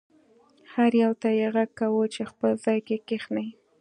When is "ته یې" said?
1.21-1.47